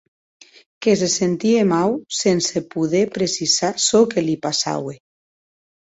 Que 0.85 0.95
se 1.01 1.09
sentie 1.15 1.67
mau, 1.73 1.93
sense 2.21 2.65
poder 2.73 3.05
precisar 3.21 3.73
çò 3.87 4.01
que 4.15 4.19
li 4.29 4.35
passaue. 4.51 4.95